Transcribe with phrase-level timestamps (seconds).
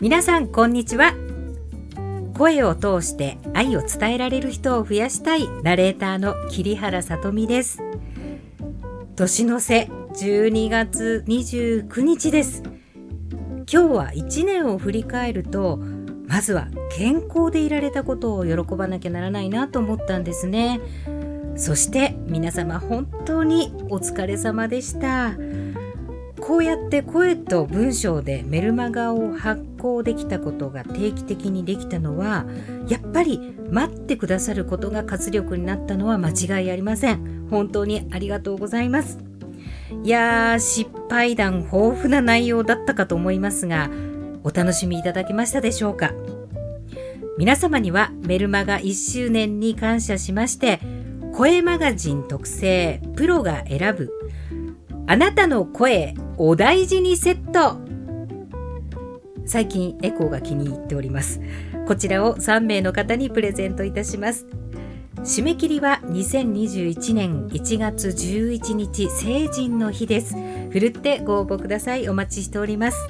[0.00, 1.12] 皆さんこんにちは。
[2.38, 7.82] 声を通して愛を伝えられる人を増やしたいナレーターの桐原さとみです。
[9.14, 12.62] 年の瀬12月29日です。
[12.62, 15.78] 今日は1年を振り返ると
[16.26, 20.80] まずは健康でいられたことを喜ばなきゃならないなと思ったんですね。
[21.56, 25.34] そして皆様本当にお疲れ様でした。
[26.40, 32.44] こうやって声と文章でメルマガを発行できたことが定期的にできたのは
[32.88, 37.48] やっぱり待ってくださることが活力になったのは間違いありません。
[37.50, 39.18] 本当にありがとうございます。
[40.04, 43.90] いやー失敗談豊富な内容だったかと思いますが
[44.44, 46.12] お楽しみいただけましたでしょうか。
[47.38, 50.78] 皆様にはメルマガ1周年に感謝しまして
[51.32, 54.12] 声マガジン特製プロが選ぶ
[55.06, 57.80] あなたの声お大事にセット
[59.50, 61.40] 最近エコーが気に入っております。
[61.88, 64.46] こちらを3名の方にプレゼントいたします。
[65.16, 70.36] 締め切りは2021年1月11日成人の日です。
[70.70, 72.08] ふるってご応募ください。
[72.08, 73.08] お待ちしております。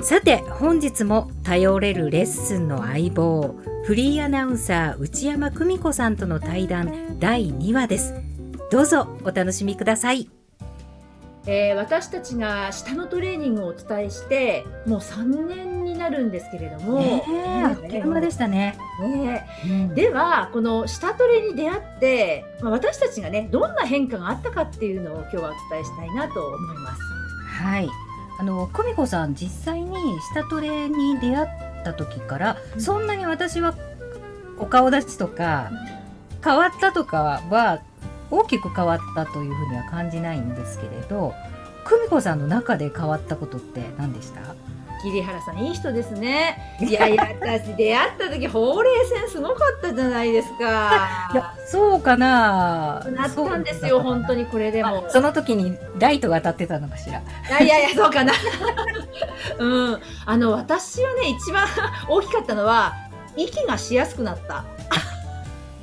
[0.00, 8.14] さて本日も頼れるレッスンの相棒フリーアナウンサー内山久美子さんとの対談第2話です。
[8.70, 10.41] どうぞお楽しみください。
[11.46, 18.76] えー、私たちが舌のトレーニングをお伝えしてもう3年になるんですけれども、ねえあっという間でしたね。
[19.00, 27.02] ねうんではこの舌トレに出会って、まあ、私たちがねどんな変化があったかっていうのを今日はお伝えしたいなと思います。
[27.62, 27.88] はい。
[28.38, 29.96] あの久美子さん実際に
[30.34, 31.48] 下トレに出会っ
[31.84, 33.74] た時から、うんそんなに私は
[34.58, 35.70] お顔立ちとか
[36.42, 37.82] 変わったとかは
[38.32, 41.34] 大きく変わったというふうには感じないんですけれど
[41.84, 44.40] 久美子さんの中で変わったことって何でした？
[45.02, 46.56] 桐原さんいい人ですね。
[46.80, 51.30] いやいや私出会った時ほうれい線すごかったじゃないですか。
[51.34, 55.04] いやそうかななったんですよ本当ににこれでも。
[55.08, 57.20] その時にライトが当たってたのかしら？
[57.60, 58.32] いやいや、そうかな。
[59.58, 60.00] うん。
[60.24, 61.66] あの、私はね、一番
[62.08, 62.94] 大きかったのは、
[63.36, 64.64] 息がしやすくなった。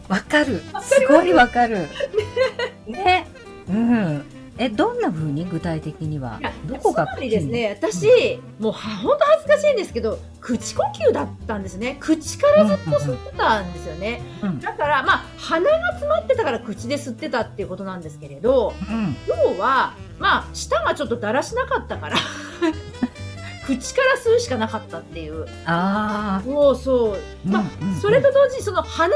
[0.09, 0.61] わかる。
[0.81, 1.87] すごいわかる。
[2.87, 3.27] ね。
[3.69, 4.25] うん。
[4.57, 5.45] え、どんな風に？
[5.45, 11.95] 具体的にはどこがつまりですね、私、もうは、本当恥ずかしいんですけど、口呼吸だったんですね。
[12.01, 14.21] 口からずっと吸ってたんですよね。
[14.43, 19.15] うんだから、まあ、鼻が詰まってたから口で吸ってたっていうことなんですけれど、うん。
[19.27, 22.17] 今日は、まあ、舌がちょっとだらしなかったから、
[23.77, 25.45] 口から吸うしかなかったっていう。
[25.65, 27.13] あそうそう。
[27.13, 27.17] あ。
[27.45, 29.15] まあうんうんそれと同時にその鼻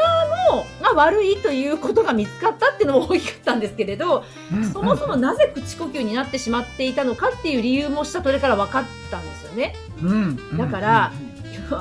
[0.52, 9.76] のが悪いということが見つかったっていうのも大きかったんですけれど、うんそもそもなぜ口呼吸になってしまっていたのかっていう理由もしたトレから分かったんですよね。
[10.02, 10.58] うん。
[10.58, 11.12] だから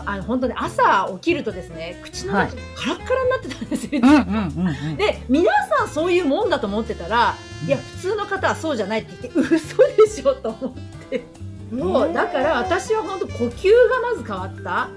[0.06, 4.00] あの本当に朝起きるとですね、口の中カラッカラになってたんですよ。
[4.02, 4.96] うんうんうんうん。
[4.96, 7.34] で、皆さんそういうもんだと思ってたら、
[7.66, 10.72] いや、普通の方はそうじゃないって言って、嘘でしょと思っ
[11.10, 11.24] て。
[11.72, 14.88] もう、だから私は本当呼吸がまず変わった。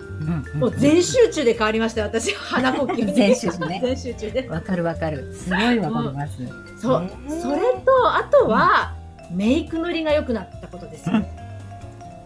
[0.57, 2.35] もう全集中で変わりましたよ、私。
[2.35, 3.13] 鼻呼吸に。
[3.13, 4.47] 全集中ね全集中で。
[4.49, 5.33] わかるわかる。
[5.33, 6.37] すごいわかります。
[6.81, 7.09] そうね。
[7.41, 8.93] それと、あとは、
[9.31, 11.45] メイクのりが良くなったことですよね。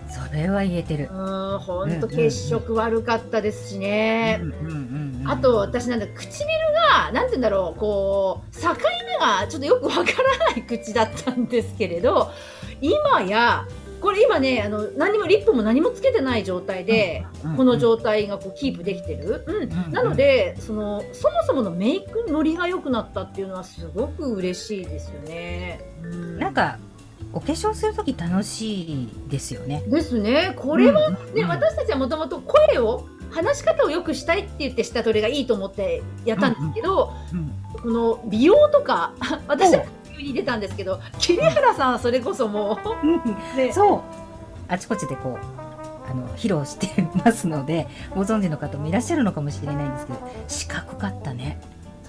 [0.09, 1.15] それは言えてるう。
[1.15, 4.39] ーん、ほんと血色悪かったですしね。
[4.41, 12.31] うんうんうんうんあと、私なんだ、唇が、なんて言うんだろう、こう、境目がちょっとよくわからない口だったんですけれど、
[12.81, 13.67] 今や、
[14.01, 19.43] これ今ね、あの、何も、リップも何もつけてない状態で、うんうんこの状態がこうキープできてる。
[19.45, 19.63] うん。
[19.63, 25.81] うんなので、その、そもそものメイクのりが良くなったっていうのはすごく嬉しいですよね。
[26.03, 26.77] うんなんか
[27.33, 29.83] お化粧するとき楽しいですよね。
[29.87, 30.53] ですね。
[30.55, 37.51] これは、うんね、私たちはもともと声を、話し方を良くしたいって言ってしたトレがいいと思ってやったんですけど、うん
[37.81, 39.13] この美容とか、
[39.47, 39.85] 私は
[40.19, 44.01] 急に出たんですけど、桐原さんはそれこそもう、ね、そう。
[44.67, 51.59] あちこちでこうあの披露してますのでご存知の方もいらっしゃるのかもしれないんですけど四角かったね。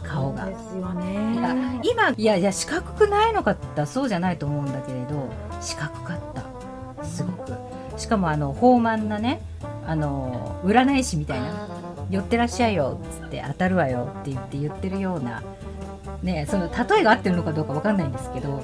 [0.03, 0.47] 顔が。
[0.47, 1.81] ですよね。
[1.83, 5.29] 今いやいや四角くないのかったらそうじゃないと思うんだけれど
[5.61, 7.05] 四角かった。
[7.05, 7.55] すごく。
[7.97, 9.41] しかもあの豊満なね
[9.87, 11.69] あの占い師みたいな。
[12.11, 15.45] 寄ってらっしゃいよっつって当たるわよって言って言ってるような
[16.23, 18.63] ねその例えが合ってるのかどうかわかんないんですけど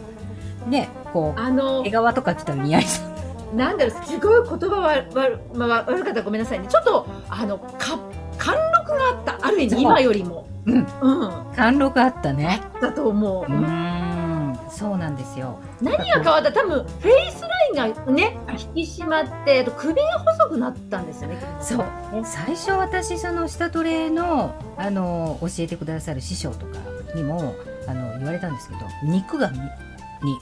[0.67, 6.67] ねこうあの毛、皮とか着たら似合いそうなんだろう、すごい言葉は悪,、まあ、悪かったらごめんなさいね。
[6.69, 7.97] ちょっと、あの、か、
[8.37, 9.39] 貫禄があった。
[9.47, 10.49] ある意味、今よりも。
[10.67, 11.55] うんうん。
[11.55, 13.45] 貫禄あったねだと思う。
[13.45, 14.37] うーん
[14.69, 16.53] そうなんですよ何が変わった？
[16.53, 17.43] 多分フェイス
[17.75, 18.37] ラインがね
[18.75, 21.87] 引き締まって首が細くなったんですよねそう
[22.25, 26.79] 最初私その下トレのあの教えてくださる師匠とか
[27.17, 27.57] にも
[27.89, 29.59] あの言われたんですけど肉がに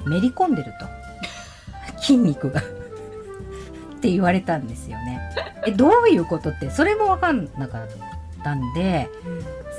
[0.07, 0.87] めり込んでると
[2.03, 2.65] 筋肉がっ
[4.01, 5.21] て言われたんですよね。
[5.67, 7.89] えどういうことってそれも分かんなかっ
[8.43, 9.09] たんで、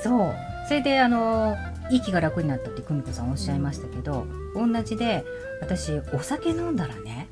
[0.02, 0.34] そう
[0.66, 1.56] それであの
[1.90, 4.26] 息が楽になったって久美子さんおっしゃいましたけど、
[4.56, 5.24] 同じで
[5.60, 7.28] 私お酒飲んだらね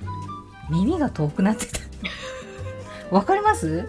[0.71, 1.81] 耳が遠くなってた。
[3.11, 3.89] わかります？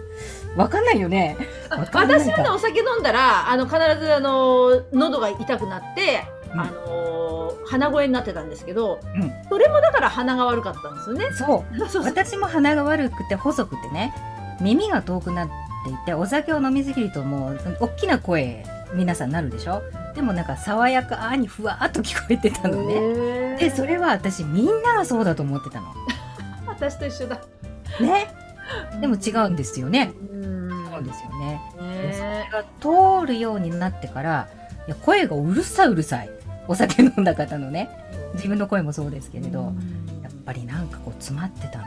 [0.56, 1.36] わかんないよね。
[1.70, 6.22] 私はねお酒飲んだらあの必ずあの喉が痛くなって、
[6.52, 11.30] うん、あの鼻声になってたんですけど、うん、それもだから鼻が悪かったんですよね。
[11.32, 11.64] そ
[11.98, 12.00] う。
[12.04, 14.14] 私も鼻が悪くて細くてね
[14.60, 15.48] 耳が遠くなっ
[15.84, 18.64] ていてお酒を飲みすぎるともう大きな声
[18.94, 19.82] 皆さんなるでしょ？
[20.14, 23.56] でもなんか爽やかにふわっと聞こえてたのね。
[23.58, 25.88] でそれは私みんながそうだと思ってたの。
[26.66, 27.38] 私と一緒だ。
[28.00, 28.28] ね。
[29.00, 30.12] でも違うんですよね
[30.96, 34.48] そうですよねそれが通るようになってから
[34.86, 36.30] いや声がうるさいうるさい
[36.68, 37.88] お酒飲んだ方のね
[38.34, 39.72] 自分の声もそうですけれど
[40.22, 41.84] やっぱりなんかこう詰まってたん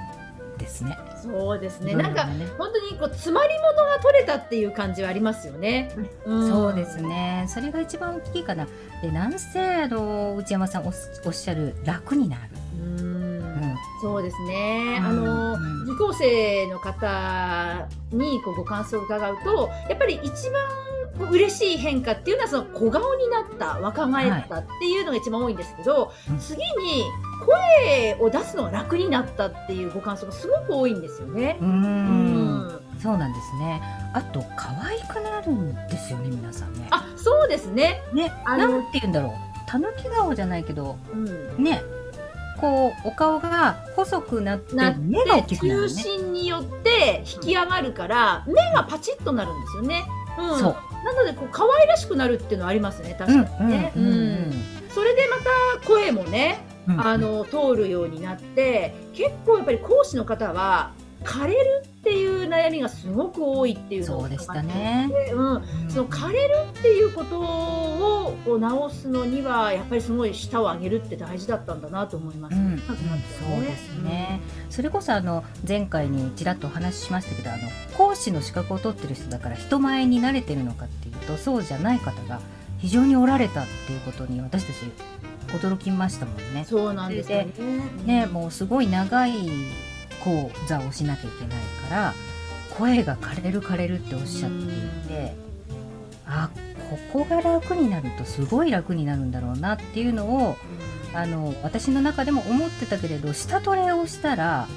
[0.59, 0.97] ですね。
[1.23, 1.95] そうですね。
[1.95, 5.89] なんか、ね、本当にこう詰まり物が取れたっていう感じはありますよね。
[6.25, 7.45] うん、そうですね。
[7.47, 8.67] それが一番大きいかな。
[9.01, 12.41] で、なんせあの内山さんおっしゃる楽になる。
[14.03, 14.99] うんうん、そうですね。
[15.01, 15.53] あの、
[15.83, 20.61] 受講生の方にこうご感想を伺うと、やっぱり一番
[21.27, 27.03] 嬉しい変化っていうのはその小顔になった若返ったっていうのが一番多いんですけど、はい、次に
[27.45, 31.57] 声を出すのが楽になったっていうご感想がすごく多いんですよね。
[31.61, 33.81] うんそうなんですね。
[34.13, 36.87] あと可愛くなるんですよね皆さんね。
[36.91, 38.01] あそうですね。
[38.13, 39.31] ねあのなんて言うんだろう
[39.67, 41.81] たぬき顔じゃないけど、うん、ね
[42.59, 50.05] こうお顔が細くなって目が大きくなる、ね、中心によって引き上がるから、目がパチッとなるんですよね。
[50.37, 50.75] うん、そう。
[51.03, 53.91] なのでこう可愛らしくなるっていうのはありますね確かにね。
[54.93, 55.37] それでま
[55.81, 56.59] た声もね、
[56.97, 60.91] あの通るようになって結構やっぱり講師の方は
[61.23, 72.73] 枯れるっていう悩みがすごく多いっていうのをそうでしたね、うん、その枯れるっていうことを直すのにはやっぱりすごい舌を上げるって大事だったんだなと思います、うん。
[72.73, 72.93] うん、そ
[73.57, 77.59] うですね、うん、それこそあの前回にちらっとお話ししましたけどあの
[77.97, 82.39] 講師の資格を取ってる人だから人前に慣れてるのかっていうとそうじゃない方が
[82.77, 84.77] 非常におられたっていうことに私たち
[85.59, 86.63] 驚きましたもんね。
[86.65, 87.47] そうなんですね。
[88.05, 89.33] ねもうすごい長い
[90.23, 92.13] 講座をしなきゃいけないから
[92.77, 94.67] 声が枯れる枯れるっておっしゃってい
[95.07, 95.33] て
[96.25, 96.49] あ
[96.89, 100.57] ここが楽になるとすごい楽になるんだろうなっていうのを
[101.13, 104.67] あの私の中でも思ってたけれど下トレをしたら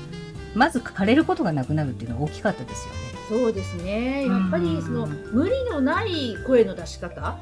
[0.55, 3.01] まず枯れることがなくなるっていうのは大きかったですよね。
[3.29, 7.39] そうですねやっぱりその無理のない声の出し方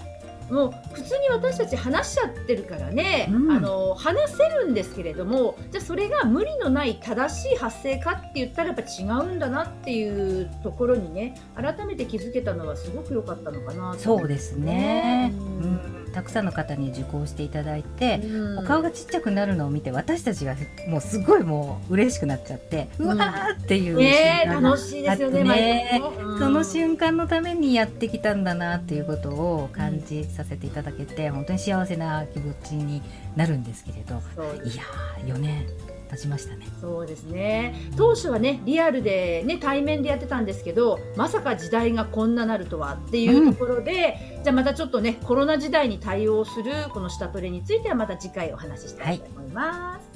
[0.50, 20.56] もう普通に私たち話しちゃってるからね、うん、あの話せるんですけれどもじゃあそれが無理のない正しい発声かって言ったらやっぱ違うんだなっていうところにね改めて気づけたのはすごく良かったのかなそうですね、うん、たくさんの方に受講していただいて、うん、お顔がちっちゃくなるのを見て私たちが
[20.88, 26.02] もうすごいもう嬉しくなっちゃって、うわーっていう瞬間楽しいですよねね、
[26.38, 33.02] その瞬間のためにやってきたんだなっていうことを感じさせていただけて、本当に幸せな気持ちに
[33.37, 34.16] なるんですけれど
[34.64, 35.66] いやー4年
[36.11, 36.67] 経ちましたね。
[36.81, 37.75] そうですね。
[37.97, 50.11] 当初はねリアルでね対面でやってたんですけどまさか時代がこんななるとはっていうところで、うん、じゃあまたちょっとねコロナ時代に対応するこの下トレについてはまた次回お話ししたいと思います、はい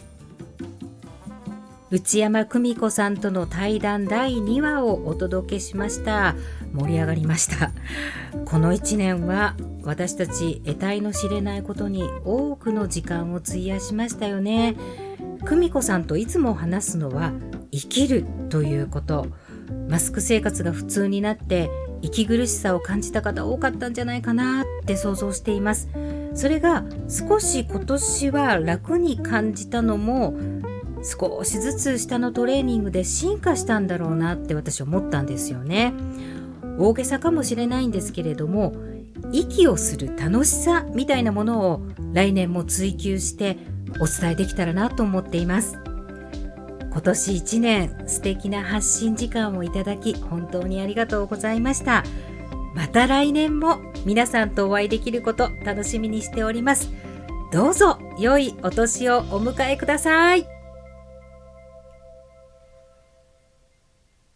[1.90, 6.34] 内山久美子さんとの対談第2話をお届けしました。
[6.72, 7.70] 盛り上がりました。
[8.46, 14.76] この1年は私たち得体の知れないことに多くの時間を費やしましたよね
[15.44, 17.32] 久美子さんといつも話すのは
[17.70, 19.26] 生きるということ。
[19.88, 21.70] マスク生活が普通になって
[22.02, 25.88] 息苦しさを感じた方多かったんじゃないかなって想像しています。
[26.34, 30.34] それが少し今年は楽に感じたのも
[31.02, 35.92] 少しずつ下のトレーニングで進化したんだろうなって私思ったんですよね。
[36.78, 38.74] 大げさかもしれないんですけれども
[39.32, 43.58] 息をする楽しさみたいなものを来年も追求して
[44.00, 45.78] お伝えできたらなと思っています。
[46.90, 52.04] 今年1年素敵な発信時間をいただき本当にありがとうございました。
[52.74, 56.90] また来年も皆さんとお会いできること楽しみにしております。
[57.52, 60.53] どうぞ良いお年をお迎えください。